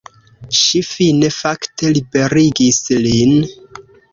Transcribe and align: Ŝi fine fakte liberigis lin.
Ŝi 0.59 0.81
fine 0.87 1.29
fakte 1.35 1.91
liberigis 1.99 2.83
lin. 3.07 3.39